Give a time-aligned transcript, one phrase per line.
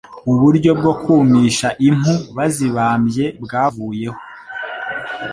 [0.31, 4.19] uburyo bwo kumisha impu bazibambye bwavuyeho,